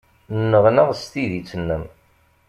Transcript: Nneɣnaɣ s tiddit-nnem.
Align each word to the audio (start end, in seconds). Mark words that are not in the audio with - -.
Nneɣnaɣ 0.39 0.89
s 1.01 1.03
tiddit-nnem. 1.11 1.83